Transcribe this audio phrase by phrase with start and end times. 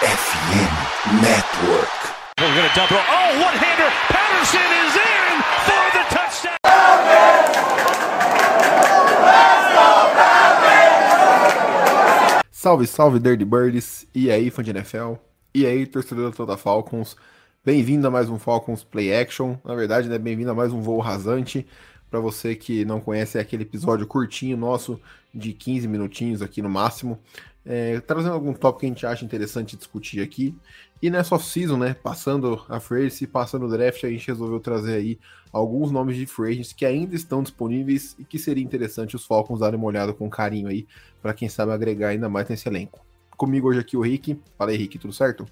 [0.00, 1.92] FM Network.
[2.38, 2.96] We're going to double.
[2.96, 3.90] Oh, one-hander.
[4.08, 6.56] Patterson is in for the touchdown.
[12.50, 14.06] Salve, salve, Dirty Birds!
[14.14, 15.16] E aí, fã de NFL?
[15.54, 17.14] E aí, torcedor da Toda Falcons?
[17.62, 19.58] Bem-vindo a mais um Falcons Play Action.
[19.62, 21.66] Na verdade, né, bem-vindo a mais um voo rasante.
[22.10, 24.98] Para você que não conhece, é aquele episódio curtinho nosso,
[25.34, 27.20] de 15 minutinhos aqui no máximo.
[27.64, 30.56] É, trazendo algum tópico que a gente acha interessante discutir aqui.
[31.02, 34.94] E nessa off-season, né, passando a free e passando o draft, a gente resolveu trazer
[34.94, 35.18] aí
[35.52, 39.78] alguns nomes de free que ainda estão disponíveis e que seria interessante os Falcons darem
[39.78, 40.86] uma olhada com carinho aí,
[41.20, 43.04] para quem sabe agregar ainda mais nesse elenco.
[43.36, 44.38] Comigo hoje aqui o Rick.
[44.56, 45.46] Fala aí, Rick, tudo certo?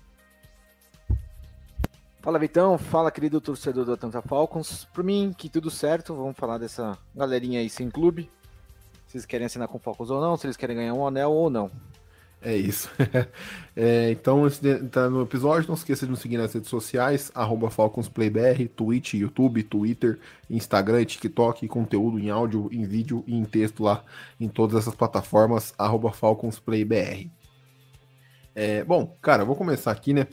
[2.21, 4.87] Fala Vitão, fala querido torcedor do Atlanta Falcons.
[4.93, 8.31] Por mim, que tudo certo, vamos falar dessa galerinha aí sem clube.
[9.07, 11.49] Se eles querem assinar com Falcons ou não, se eles querem ganhar um anel ou
[11.49, 11.71] não.
[12.41, 12.89] É isso.
[13.75, 17.33] é, então, de entrar no episódio, não esqueça de nos seguir nas redes sociais,
[17.69, 24.05] FalconsPlayBR, Twitch, YouTube, Twitter, Instagram, TikTok, conteúdo em áudio, em vídeo e em texto lá
[24.39, 25.75] em todas essas plataformas,
[26.13, 27.31] FalconsPlayBR.
[28.55, 30.27] É, bom, cara, eu vou começar aqui, né?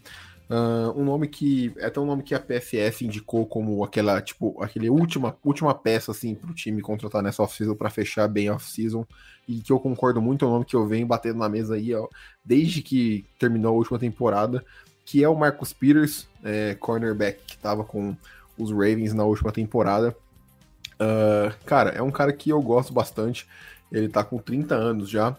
[0.48, 4.62] Uh, um nome que é até um nome que a PFF indicou como aquela tipo
[4.62, 8.56] aquele última última peça assim para o time contratar nessa off-season para fechar bem a
[8.56, 9.06] off-season.
[9.48, 11.96] E que eu concordo muito é um nome que eu venho batendo na mesa aí
[11.96, 12.08] ó,
[12.44, 14.64] desde que terminou a última temporada
[15.06, 18.16] que é o Marcus Peters é, cornerback que estava com
[18.58, 20.16] os Ravens na última temporada.
[20.96, 23.48] Uh, cara é um cara que eu gosto bastante.
[23.92, 25.38] Ele está com 30 anos já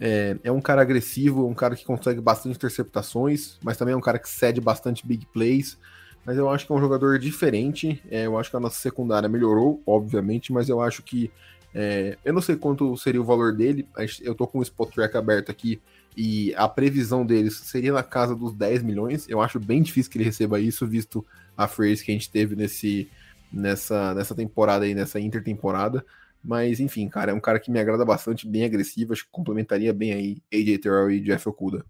[0.00, 4.00] é, é, um cara agressivo, um cara que consegue bastante interceptações, mas também é um
[4.00, 5.78] cara que cede bastante big plays.
[6.24, 8.02] Mas eu acho que é um jogador diferente.
[8.10, 11.30] É, eu acho que a nossa secundária melhorou, obviamente, mas eu acho que.
[11.72, 13.86] É, eu não sei quanto seria o valor dele.
[14.22, 15.80] Eu tô com o Spot Track aberto aqui
[16.16, 19.28] e a previsão deles seria na casa dos 10 milhões.
[19.28, 21.24] Eu acho bem difícil que ele receba isso, visto
[21.56, 23.10] a phrase que a gente teve nesse,
[23.52, 26.04] nessa, nessa temporada aí, nessa intertemporada.
[26.46, 29.92] Mas, enfim, cara, é um cara que me agrada bastante, bem agressivo, acho que complementaria
[29.92, 31.84] bem aí AJ Terrell e Jeff Okuda.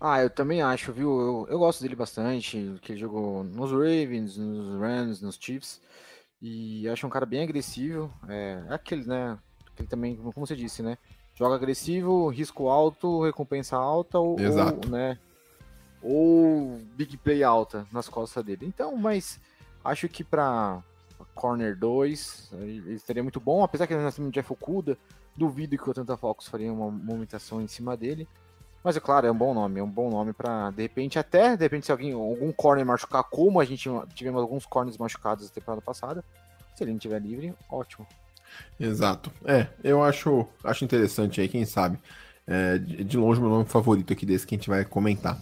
[0.00, 1.20] Ah, eu também acho, viu?
[1.20, 5.80] Eu, eu gosto dele bastante, que ele jogou nos Ravens, nos Rams, nos Chiefs,
[6.42, 8.12] e acho um cara bem agressivo.
[8.28, 9.38] É, é aquele, né?
[9.72, 10.98] Aquele também, como você disse, né?
[11.36, 15.16] Joga agressivo, risco alto, recompensa alta, ou, ou né?
[16.02, 18.66] Ou big play alta nas costas dele.
[18.66, 19.38] Então, mas
[19.84, 20.82] acho que para
[21.34, 24.98] corner 2, ele seria muito bom, apesar que ele nasceu no Jeff Okuda,
[25.36, 28.28] duvido que o Atlanta Falcons faria uma movimentação em cima dele.
[28.82, 31.54] Mas é claro, é um bom nome, é um bom nome para de repente até,
[31.54, 35.50] de repente se alguém algum corner machucar, como a gente tivemos alguns corners machucados na
[35.50, 36.24] temporada passada,
[36.74, 38.06] se ele não estiver livre, ótimo.
[38.78, 39.30] Exato.
[39.44, 41.98] É, eu acho, acho interessante aí, quem sabe.
[42.46, 45.38] É, de longe, meu nome favorito aqui desse que a gente vai comentar.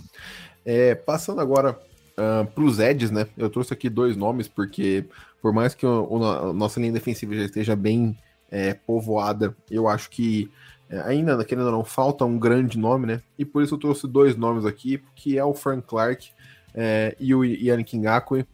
[0.65, 1.81] É, passando agora
[2.19, 3.27] uh, para os Eds, né?
[3.37, 5.05] Eu trouxe aqui dois nomes, porque
[5.41, 8.17] por mais que o, o, a nossa linha defensiva já esteja bem
[8.51, 10.51] é, povoada, eu acho que
[10.91, 13.23] é, ainda, querendo ou não, falta um grande nome, né?
[13.39, 16.31] E por isso eu trouxe dois nomes aqui, que é o Frank Clark
[16.75, 18.47] é, e o Yannick Ngakwe.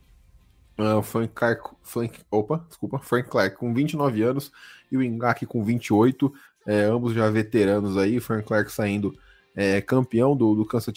[0.76, 4.50] Uh, Frank Clark, Frank, opa, desculpa, Frank Clark com 29 anos
[4.90, 6.34] e o Ngakwe com 28,
[6.66, 9.16] é, ambos já veteranos aí, Frank Clark saindo
[9.56, 10.94] é, campeão do, do Kansas,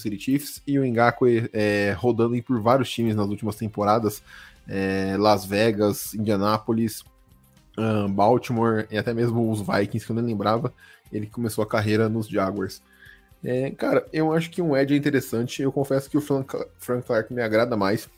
[0.00, 4.22] City, Chiefs e o Ngakwe é, rodando por vários times nas últimas temporadas,
[4.68, 7.02] é, Las Vegas, Indianápolis,
[7.78, 10.72] um, Baltimore e até mesmo os Vikings, que eu nem lembrava,
[11.12, 12.82] ele começou a carreira nos Jaguars.
[13.44, 15.62] É, cara, eu acho que um Edge é interessante.
[15.62, 18.08] Eu confesso que o Frank, Frank Clark me agrada mais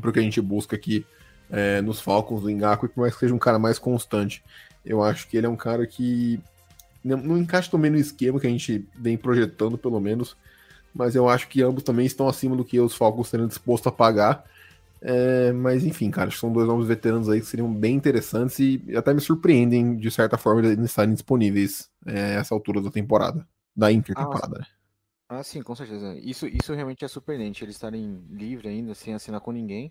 [0.00, 1.06] porque a gente busca aqui
[1.50, 4.42] é, nos Falcons do Ngakwe, por mais que seja um cara mais constante.
[4.84, 6.40] Eu acho que ele é um cara que
[7.02, 10.36] não encaixa também no esquema que a gente vem projetando, pelo menos.
[10.94, 13.94] Mas eu acho que ambos também estão acima do que os Falcons estariam dispostos a
[13.94, 14.44] pagar.
[15.02, 19.14] É, mas enfim, cara, são dois nomes veteranos aí que seriam bem interessantes e até
[19.14, 24.56] me surpreendem, de certa forma, de estarem disponíveis é, essa altura da temporada, da intertemporada,
[24.56, 24.66] ah, né?
[25.26, 26.14] Ah, sim, com certeza.
[26.18, 29.90] Isso, isso realmente é surpreendente, eles estarem livres ainda, sem assinar com ninguém,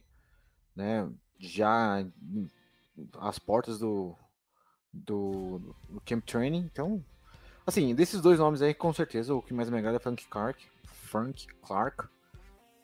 [0.76, 1.10] né?
[1.40, 2.06] Já
[3.18, 4.16] às portas do,
[4.94, 5.60] do,
[5.90, 6.70] do Camp Training.
[6.72, 7.04] Então,
[7.66, 10.66] assim, desses dois nomes aí, com certeza, o que mais me agrada é Frank Clark.
[10.84, 12.08] Frank Clark.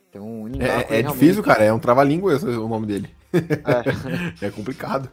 [0.09, 1.63] Então, é, é difícil, cara.
[1.63, 3.13] É um trava-língua o nome dele.
[3.33, 4.45] É.
[4.47, 5.09] é complicado.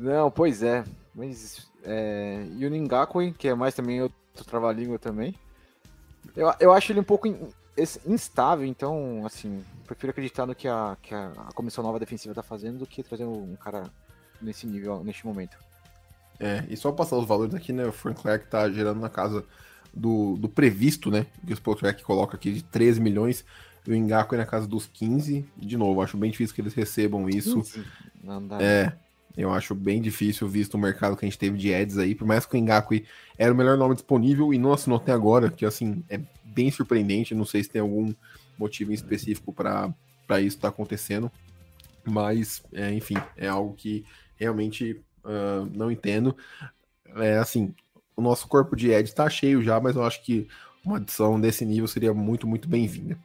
[0.00, 0.84] Não, pois é.
[1.14, 2.46] Mas, é...
[2.56, 4.16] E o Ningakwe, que é mais também outro
[4.46, 5.34] trava-língua também.
[6.34, 7.28] Eu, eu acho ele um pouco
[8.06, 12.42] instável, então, assim, prefiro acreditar no que a, que a, a comissão nova defensiva tá
[12.42, 13.84] fazendo do que trazer um cara
[14.40, 15.56] nesse nível, neste momento.
[16.40, 17.86] É, e só passar os valores aqui, né?
[17.86, 19.44] O Frank Clark tá gerando na casa
[19.94, 21.26] do, do previsto, né?
[21.46, 23.44] Que o Spotrack coloca aqui de 13 milhões
[23.86, 25.44] e o Engaku é na casa dos 15.
[25.56, 27.62] De novo, acho bem difícil que eles recebam isso.
[28.24, 28.58] Não dá.
[28.60, 28.92] É,
[29.36, 32.14] eu acho bem difícil, visto o mercado que a gente teve de ads aí.
[32.14, 32.94] Por mais que o Engaku
[33.36, 37.34] era o melhor nome disponível e não assinou até agora, que assim, é bem surpreendente.
[37.34, 38.12] Não sei se tem algum
[38.58, 39.94] motivo em específico para
[40.40, 41.30] isso estar tá acontecendo.
[42.02, 44.04] Mas, é, enfim, é algo que
[44.36, 46.36] realmente uh, não entendo.
[47.16, 47.74] É assim,
[48.16, 50.48] o nosso corpo de ads está cheio já, mas eu acho que
[50.84, 53.18] uma adição desse nível seria muito, muito bem-vinda.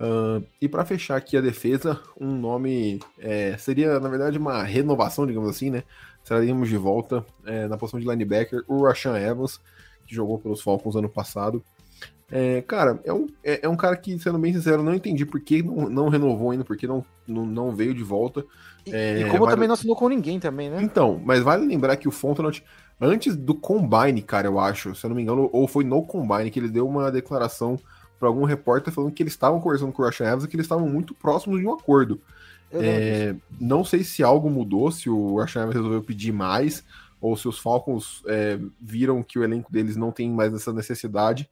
[0.00, 5.26] Uh, e para fechar aqui a defesa, um nome é, seria, na verdade, uma renovação,
[5.26, 5.84] digamos assim, né?
[6.24, 9.60] Traríamos de volta é, na posição de linebacker o Rashan Evans,
[10.06, 11.62] que jogou pelos Falcons ano passado.
[12.30, 15.40] É, cara, é um, é, é, um cara que, sendo bem sincero, não entendi por
[15.40, 18.44] que não, não renovou ainda, porque não, não, não veio de volta.
[18.86, 19.52] E, é, e como vale...
[19.52, 20.82] também não assinou com ninguém também, né?
[20.82, 22.64] Então, mas vale lembrar que o Fontenot,
[23.00, 26.50] antes do Combine, cara, eu acho, se eu não me engano, ou foi no Combine,
[26.50, 27.78] que ele deu uma declaração
[28.18, 30.64] para algum repórter falando que eles estavam conversando com o Russian Evans e que eles
[30.64, 32.20] estavam muito próximos de um acordo.
[32.72, 36.82] É, não sei se algo mudou, se o Russian Evans resolveu pedir mais,
[37.24, 41.48] ou se os Falcons é, viram que o elenco deles não tem mais essa necessidade.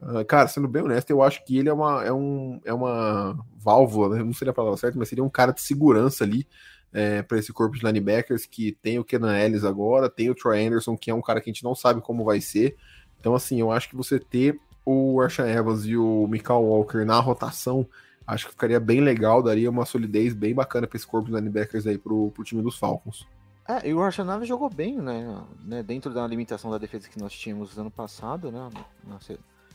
[0.00, 3.38] Uh, cara, sendo bem honesto, eu acho que ele é uma, é um, é uma
[3.54, 4.24] válvula, né?
[4.24, 6.48] não seria a palavra certa, mas seria um cara de segurança ali
[6.94, 10.66] é, para esse corpo de linebackers que tem o Kenan Ellis agora, tem o Troy
[10.66, 12.74] Anderson, que é um cara que a gente não sabe como vai ser.
[13.20, 17.20] Então, assim, eu acho que você ter o Arsha Evans e o Michael Walker na
[17.20, 17.86] rotação,
[18.26, 21.86] acho que ficaria bem legal, daria uma solidez bem bacana para esse corpo de linebackers
[21.86, 23.26] aí pro, pro time dos Falcons.
[23.68, 27.18] É, e o Arsha Evans jogou bem, né, né, dentro da limitação da defesa que
[27.18, 28.68] nós tínhamos ano passado, né,
[29.06, 29.18] na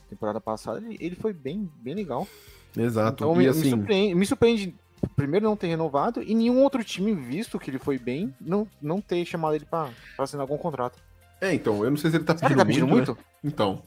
[0.08, 2.28] temporada passada, ele, ele foi bem, bem legal.
[2.76, 3.24] Exato.
[3.24, 3.62] Então, e me, assim...
[3.62, 4.74] me, surpreende, me surpreende
[5.16, 9.00] primeiro não ter renovado e nenhum outro time, visto que ele foi bem, não, não
[9.00, 10.98] ter chamado ele para assinar algum contrato.
[11.40, 13.12] É, então, eu não sei se ele tá pedindo, ele tá pedindo muito.
[13.12, 13.18] muito?
[13.18, 13.24] Né?
[13.44, 13.82] Então,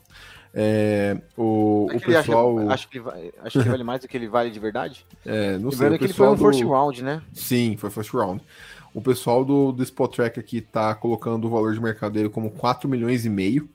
[0.54, 2.60] é, o, o pessoal.
[2.60, 5.06] Acha, acho, que ele, acho que vale mais do que ele vale de verdade.
[5.24, 5.98] É, não sei.
[5.98, 6.44] que ele foi um do...
[6.44, 7.22] first round, né?
[7.32, 8.44] Sim, foi first round.
[8.94, 12.52] O pessoal do, do Spot Track aqui tá colocando o valor de mercado dele como
[12.52, 13.70] 4 milhões e meio.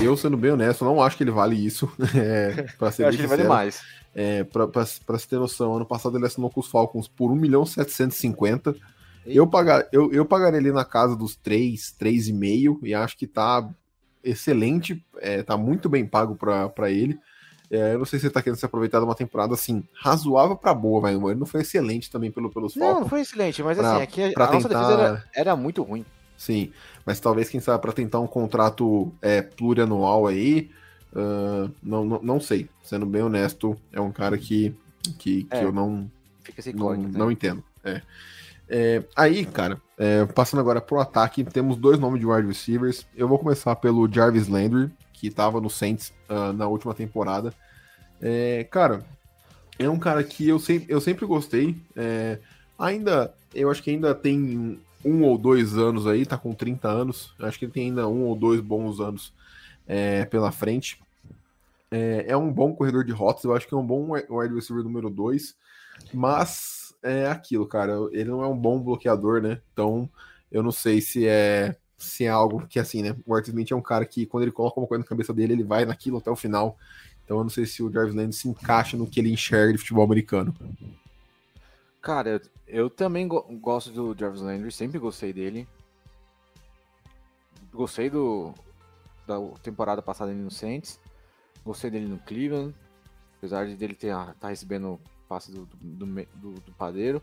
[0.00, 1.90] Eu, sendo bem honesto, não acho que ele vale isso.
[2.16, 3.82] É, pra ser Eu acho que ele vale mais.
[4.14, 4.86] É, pra
[5.18, 8.74] se ter noção, ano passado ele assinou com os Falcons por 1 milhão 750.
[9.24, 13.68] Eu, pagar, eu, eu pagaria ele na casa dos 3, 3,5 e acho que tá
[14.22, 17.18] excelente, é, tá muito bem pago para ele.
[17.72, 20.54] É, eu não sei se ele tá querendo se aproveitar de uma temporada assim, razoável
[20.54, 22.92] para boa, mas ele não foi excelente também pelo, pelos Falcons.
[22.92, 25.82] Não, não foi excelente, mas pra, assim, aqui a, a nossa defesa era, era, muito
[25.82, 26.04] ruim.
[26.36, 26.70] Sim,
[27.06, 30.70] mas talvez, quem sabe, para tentar um contrato é, plurianual aí,
[31.14, 32.68] uh, não, não, não sei.
[32.82, 34.76] Sendo bem honesto, é um cara que,
[35.18, 36.10] que, que é, eu não,
[36.74, 37.10] não, né?
[37.10, 37.64] não entendo.
[37.82, 38.02] É.
[38.68, 43.06] É, aí, cara, é, passando agora pro ataque, temos dois nomes de wide receivers.
[43.16, 44.90] Eu vou começar pelo Jarvis Landry,
[45.22, 47.54] que estava no Saints uh, na última temporada.
[48.20, 49.06] É, cara,
[49.78, 51.80] é um cara que eu, sempre, eu sempre gostei.
[51.94, 52.40] É,
[52.76, 57.32] ainda, eu acho que ainda tem um ou dois anos aí, tá com 30 anos.
[57.38, 59.32] Acho que ele tem ainda um ou dois bons anos
[59.86, 61.00] é, pela frente.
[61.88, 64.82] É, é, um bom corredor de rotas, eu acho que é um bom wide receiver
[64.82, 65.54] número 2,
[66.12, 67.92] mas é aquilo, cara.
[68.10, 69.60] Ele não é um bom bloqueador, né?
[69.72, 70.10] Então,
[70.50, 73.16] eu não sei se é se é algo que assim, né?
[73.26, 75.52] O Arthur Smith é um cara que quando ele coloca uma coisa na cabeça dele,
[75.54, 76.76] ele vai naquilo até o final.
[77.24, 79.78] Então, eu não sei se o Jarvis Landry se encaixa no que ele enxerga de
[79.78, 80.54] futebol americano.
[82.00, 85.68] Cara, eu, também go gosto do Jarvis Landry, sempre gostei dele.
[87.72, 88.52] Gostei do
[89.26, 91.00] da temporada passada no Saints.
[91.64, 92.74] Gostei dele no Cleveland.
[93.38, 97.22] Apesar de ele ter tá recebendo passe do, do, do, do padeiro.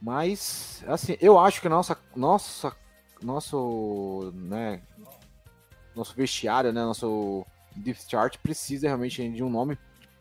[0.00, 2.74] Mas, assim, eu acho que nossa, nossa,
[3.22, 4.80] nosso, né,
[5.94, 7.44] nosso vestiário, né, nosso
[7.74, 9.78] deep chart precisa realmente de um nome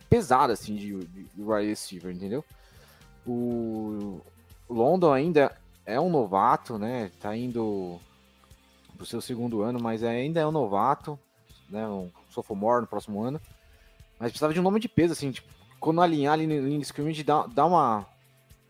[0.10, 2.44] pesado, assim, de, de, de wide receiver, entendeu?
[3.26, 4.22] O
[4.70, 8.00] London ainda é um novato, né, tá indo
[8.96, 11.20] pro seu segundo ano, mas ainda é um novato,
[11.70, 13.40] né, um sophomore no próximo ano.
[14.20, 15.48] Mas precisava de um nome de peso, assim, tipo,
[15.80, 18.06] quando alinhar ali no linha de scrimmage, dá, dá, uma,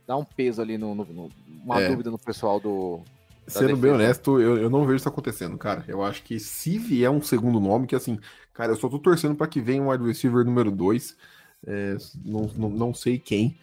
[0.06, 1.32] dá um peso ali, no, no, no
[1.64, 1.90] uma é.
[1.90, 3.02] dúvida no pessoal do.
[3.48, 3.82] Sendo defesa.
[3.82, 5.86] bem honesto, eu, eu não vejo isso acontecendo, cara.
[5.88, 8.20] Eu acho que se vier um segundo nome, que assim,
[8.54, 11.16] cara, eu só tô torcendo para que venha um wide receiver número 2.
[11.66, 13.58] É, não, não, não sei quem.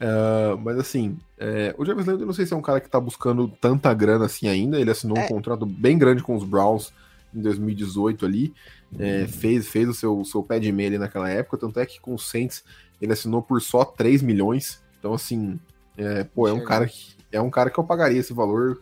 [0.00, 2.88] Uh, mas assim, é, o Jarvis Landry eu não sei se é um cara que
[2.88, 4.80] tá buscando tanta grana assim ainda.
[4.80, 5.24] Ele assinou é.
[5.24, 6.92] um contrato bem grande com os Browns
[7.34, 8.54] em 2018 ali.
[8.98, 11.58] É, fez, fez o seu, seu pé de meia ali naquela época.
[11.58, 12.64] Tanto é que com o Saints
[13.00, 14.82] ele assinou por só 3 milhões.
[14.98, 15.60] Então, assim,
[15.96, 18.80] é, pô, é um cara que é um cara que eu pagaria esse valor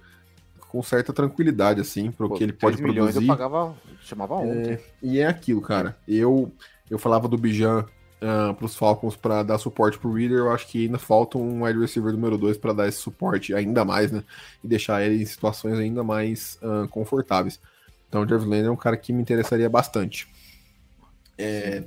[0.75, 3.23] com certa tranquilidade, assim, para o que ele pode produzir.
[3.23, 4.73] Eu pagava, chamava ontem.
[4.73, 5.97] É, e é aquilo, cara.
[6.07, 6.51] Eu,
[6.91, 7.83] eu falava do Bijan
[8.21, 11.63] uh, para os Falcons para dar suporte pro Reader, eu acho que ainda falta um
[11.63, 14.25] wide receiver número 2 para dar esse suporte ainda mais, né?
[14.65, 17.61] E deixar ele em situações ainda mais uh, confortáveis.
[18.09, 20.27] Então o Jarvis Landry é um cara que me interessaria bastante.
[21.39, 21.85] É,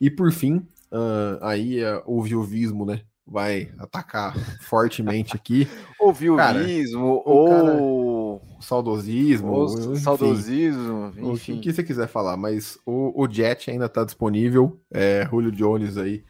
[0.00, 0.58] e por fim,
[0.92, 3.00] uh, aí uh, o viuvismo, né?
[3.26, 5.68] Vai atacar fortemente aqui.
[5.98, 8.19] o viuvismo, ou o
[8.60, 9.52] saudosismo.
[9.52, 11.58] O saudosismo, enfim.
[11.58, 14.78] O que você quiser falar, mas o, o Jet ainda está disponível.
[14.90, 16.24] É, Julio Jones aí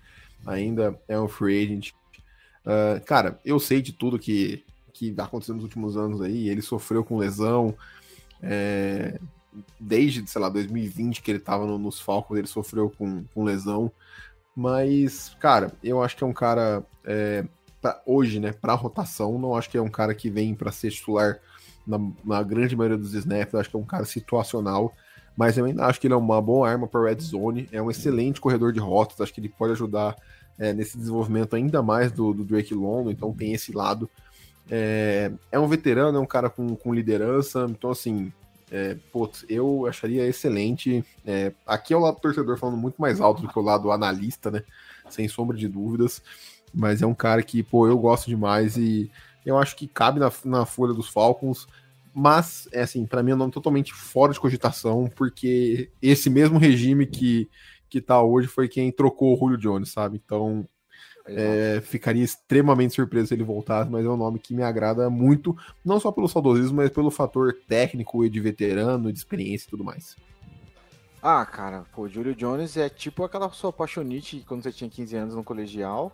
[0.47, 1.91] ainda é um free agent.
[2.65, 6.49] Uh, cara, eu sei de tudo que, que aconteceu nos últimos anos aí.
[6.49, 7.75] Ele sofreu com lesão.
[8.43, 9.19] É,
[9.79, 13.91] desde, sei lá, 2020 que ele tava no, nos Falcons, ele sofreu com, com lesão.
[14.55, 16.85] Mas, cara, eu acho que é um cara.
[17.05, 17.45] É,
[17.81, 20.91] pra, hoje, né, pra rotação, não acho que é um cara que vem para ser
[20.91, 21.41] titular
[21.91, 23.55] na, na, grande maioria dos snaps.
[23.55, 24.95] Acho que é um cara situacional.
[25.37, 27.69] Mas eu ainda acho que ele é uma boa arma para red zone.
[27.73, 29.21] É um excelente corredor de rotas.
[29.21, 30.17] Acho que ele pode ajudar
[30.59, 33.11] é, nesse desenvolvimento ainda mais do, do Drake London.
[33.11, 34.09] Então tem esse lado.
[34.71, 37.67] É, é um veterano, é um cara com, com liderança.
[37.69, 38.33] Então, assim,
[38.71, 41.05] é, putz, eu acharia excelente.
[41.27, 44.51] É, aqui é o lado torcedor falando muito mais alto do que o lado analista,
[44.51, 44.63] né?
[45.09, 46.23] Sem sombra de dúvidas.
[46.73, 49.11] Mas é um cara que, pô, eu gosto demais e
[49.45, 51.67] eu acho que cabe na, na folha dos Falcons.
[52.15, 56.59] Mas, é assim, para mim é um nome totalmente fora de cogitação, porque esse mesmo
[56.59, 57.49] regime que,
[57.89, 60.21] que tá hoje foi quem trocou o Julio Jones, sabe?
[60.25, 60.67] Então,
[61.27, 65.57] é, ficaria extremamente surpreso se ele voltasse, mas é um nome que me agrada muito,
[65.85, 69.85] não só pelo saudosismo, mas pelo fator técnico e de veterano, de experiência e tudo
[69.85, 70.17] mais.
[71.23, 75.35] Ah, cara, pô, Julio Jones é tipo aquela sua apaixonite quando você tinha 15 anos
[75.35, 76.13] no colegial.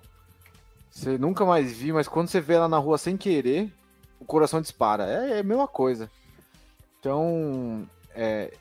[0.90, 3.72] Você nunca mais viu, mas quando você vê ela na rua sem querer,
[4.20, 5.04] o coração dispara.
[5.04, 6.10] É, é a mesma coisa.
[7.00, 8.52] Então, é,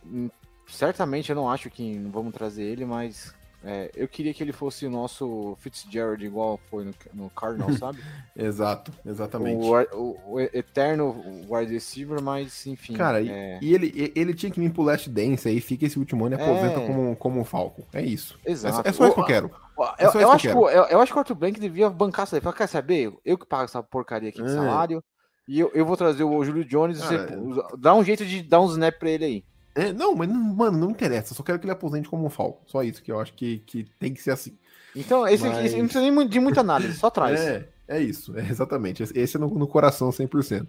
[0.67, 3.33] certamente eu não acho que vamos trazer ele, mas
[3.67, 7.99] é, eu queria que ele fosse o nosso Fitzgerald, igual foi no, no Cardinal, sabe?
[8.35, 9.65] Exato, exatamente.
[9.65, 11.15] O, o, o, eterno
[11.49, 12.93] wide receiver, mas enfim.
[12.93, 13.57] Cara, é...
[13.59, 16.41] e, ele, ele tinha que vir pro Last Dance aí, fica esse último ano e
[16.41, 16.85] aposenta é...
[16.85, 17.83] como, como um Falco.
[17.91, 18.37] É isso.
[18.45, 18.87] Exato.
[18.87, 19.51] É, é só isso que eu quero.
[19.97, 22.35] É eu, eu, acho que, eu, eu, acho que o Arthur Blank devia bancar isso
[22.35, 22.41] aí.
[22.41, 23.11] Falar, quer saber?
[23.25, 24.53] Eu que pago essa porcaria aqui de é.
[24.53, 25.03] salário.
[25.47, 26.99] E eu, eu vou trazer o Júlio Jones.
[26.99, 29.43] Cara, você, dá um jeito de dar um snap pra ele aí.
[29.75, 31.33] É, não, mas, mano, não interessa.
[31.35, 32.63] Só quero que ele aposente como um Falco.
[32.65, 34.57] Só isso que eu acho que, que tem que ser assim.
[34.95, 35.65] Então, esse mas...
[35.65, 37.39] esse não precisa nem de muita análise, só traz.
[37.39, 39.03] É, é isso, é exatamente.
[39.03, 40.65] Esse é no, no coração 100%.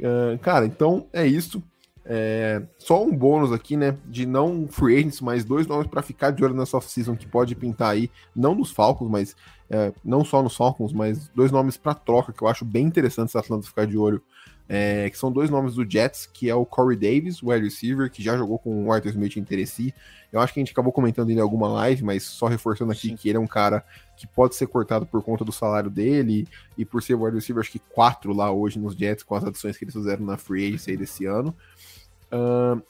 [0.00, 1.62] Uh, cara, então é isso.
[2.06, 3.96] É, só um bônus aqui, né?
[4.06, 7.54] De não free agents, mas dois nomes para ficar de olho nessa off-season que pode
[7.54, 9.34] pintar aí, não nos Falcons, mas
[9.70, 13.34] é, não só nos Falcons, mas dois nomes para troca que eu acho bem interessantes
[13.34, 14.22] a Atlanta ficar de olho
[14.68, 18.10] é, que são dois nomes do Jets, que é o Corey Davis, o wide receiver,
[18.10, 19.94] que já jogou com o Arthur Smith em Tennessee.
[20.32, 23.08] Eu acho que a gente acabou comentando ele em alguma live, mas só reforçando aqui
[23.08, 23.16] Sim.
[23.16, 23.84] que ele é um cara
[24.16, 27.60] que pode ser cortado por conta do salário dele e por ser o wide receiver,
[27.60, 30.68] acho que quatro lá hoje nos Jets, com as adições que eles fizeram na free
[30.68, 31.54] agency desse ano.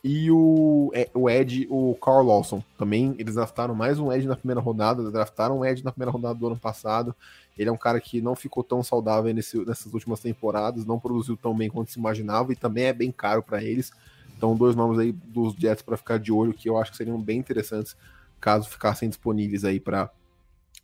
[0.02, 4.36] E o, é, o Ed, o Carl Lawson, também eles draftaram mais um Ed na
[4.36, 7.14] primeira rodada, draftaram um Ed na primeira rodada do ano passado.
[7.56, 11.36] Ele é um cara que não ficou tão saudável nesse, nessas últimas temporadas, não produziu
[11.36, 13.92] tão bem quanto se imaginava e também é bem caro para eles.
[14.36, 17.20] Então, dois nomes aí dos Jets para ficar de olho que eu acho que seriam
[17.20, 17.96] bem interessantes
[18.40, 20.10] caso ficassem disponíveis aí para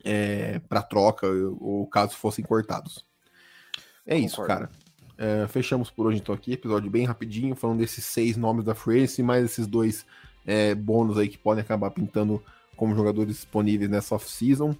[0.03, 1.27] é, para troca
[1.59, 3.05] ou caso fossem cortados.
[4.05, 4.25] É Concordo.
[4.25, 4.69] isso, cara.
[5.23, 9.05] É, fechamos por hoje então aqui, episódio bem rapidinho, falando desses seis nomes da Free
[9.21, 10.03] mais esses dois
[10.47, 12.41] é, bônus aí que podem acabar pintando
[12.75, 14.71] como jogadores disponíveis nessa off-season.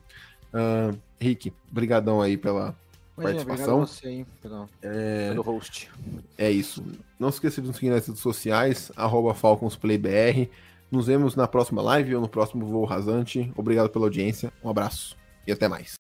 [0.52, 2.76] Uh, Rick, brigadão aí pela
[3.16, 3.86] Imagina, participação.
[3.86, 5.30] Você, hein, pelo, é...
[5.30, 5.92] pelo host.
[6.36, 6.84] É isso.
[7.20, 10.50] Não se esqueça de nos seguir nas redes sociais, arroba FalconsPlayBR.
[10.90, 13.54] Nos vemos na próxima live ou no próximo voo rasante.
[13.56, 16.00] Obrigado pela audiência, um abraço e até mais.